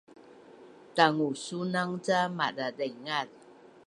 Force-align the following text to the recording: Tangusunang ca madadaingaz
Tangusunang 0.95 1.93
ca 2.05 2.19
madadaingaz 2.37 3.29